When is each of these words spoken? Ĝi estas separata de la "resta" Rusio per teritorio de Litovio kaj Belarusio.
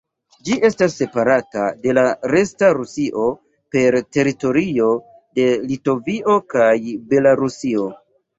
Ĝi 0.47 0.55
estas 0.67 0.93
separata 1.01 1.65
de 1.83 1.93
la 1.97 2.05
"resta" 2.31 2.69
Rusio 2.77 3.25
per 3.75 3.99
teritorio 4.17 4.89
de 5.41 5.47
Litovio 5.69 6.39
kaj 6.57 6.73
Belarusio. 7.15 7.87